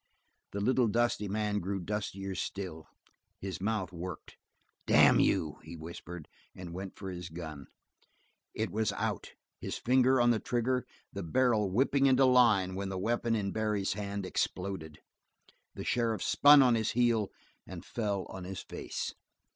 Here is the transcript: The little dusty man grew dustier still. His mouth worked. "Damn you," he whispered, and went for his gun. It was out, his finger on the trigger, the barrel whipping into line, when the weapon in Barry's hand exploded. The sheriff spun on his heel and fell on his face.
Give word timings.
The 0.53 0.59
little 0.61 0.87
dusty 0.87 1.27
man 1.27 1.59
grew 1.59 1.79
dustier 1.79 2.33
still. 2.33 2.87
His 3.39 3.61
mouth 3.61 3.91
worked. 3.93 4.35
"Damn 4.87 5.19
you," 5.19 5.59
he 5.63 5.75
whispered, 5.77 6.27
and 6.55 6.73
went 6.73 6.95
for 6.97 7.11
his 7.11 7.29
gun. 7.29 7.67
It 8.55 8.71
was 8.71 8.91
out, 8.93 9.33
his 9.59 9.77
finger 9.77 10.19
on 10.19 10.31
the 10.31 10.39
trigger, 10.39 10.87
the 11.13 11.21
barrel 11.21 11.69
whipping 11.69 12.07
into 12.07 12.25
line, 12.25 12.73
when 12.73 12.89
the 12.89 12.97
weapon 12.97 13.35
in 13.35 13.51
Barry's 13.51 13.93
hand 13.93 14.25
exploded. 14.25 14.97
The 15.75 15.83
sheriff 15.83 16.23
spun 16.23 16.63
on 16.63 16.73
his 16.73 16.93
heel 16.93 17.31
and 17.67 17.85
fell 17.85 18.25
on 18.25 18.43
his 18.43 18.61
face. 18.63 19.13